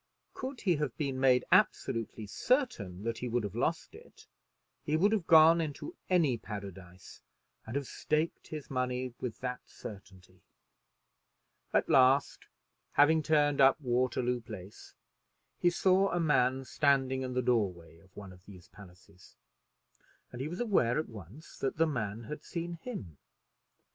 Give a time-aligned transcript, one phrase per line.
[0.33, 4.25] Could he have been made absolutely certain that he would have lost it,
[4.83, 7.21] he would have gone into any paradise
[7.67, 10.41] and have staked his money with that certainty.
[11.71, 12.47] At last,
[12.93, 14.95] having turned up Waterloo Place,
[15.59, 19.35] he saw a man standing in the door way of one of these palaces,
[20.31, 23.19] and he was aware at once that the man had seen him.